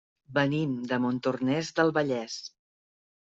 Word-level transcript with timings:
Venim 0.35 0.71
de 0.91 0.99
Montornès 1.03 1.69
del 1.81 1.93
Vallès. 1.99 2.39